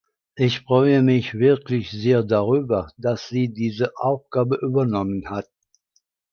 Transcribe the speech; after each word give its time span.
Ich 0.35 0.61
freue 0.61 1.03
mich 1.03 1.35
wirklich 1.35 1.91
sehr 1.91 2.23
darüber, 2.23 2.89
dass 2.97 3.29
sie 3.29 3.53
diese 3.53 3.95
Aufgabe 3.97 4.55
übernommen 4.55 5.29
hat. 5.29 5.47